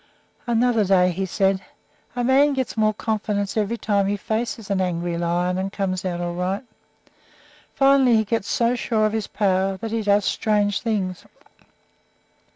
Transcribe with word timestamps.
Another 0.47 0.83
day 0.83 1.11
he 1.11 1.27
said: 1.27 1.61
"A 2.15 2.23
man 2.23 2.53
gets 2.53 2.75
more 2.75 2.95
confidence 2.95 3.55
every 3.55 3.77
time 3.77 4.07
he 4.07 4.17
faces 4.17 4.71
an 4.71 4.81
angry 4.81 5.15
lion 5.15 5.59
and 5.59 5.71
comes 5.71 6.03
out 6.05 6.19
all 6.19 6.33
right. 6.33 6.63
Finally 7.75 8.15
he 8.15 8.23
gets 8.23 8.49
so 8.49 8.75
sure 8.75 9.05
of 9.05 9.13
his 9.13 9.27
power 9.27 9.77
that 9.77 9.91
he 9.91 10.01
does 10.01 10.25
strange 10.25 10.81
things. 10.81 11.25